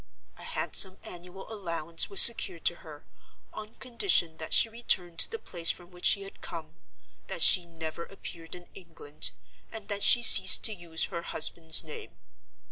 [0.37, 3.05] A handsome annual allowance was secured to her,
[3.53, 6.73] on condition that she returned to the place from which she had come;
[7.27, 9.29] that she never appeared in England;
[9.71, 12.17] and that she ceased to use her husband's name.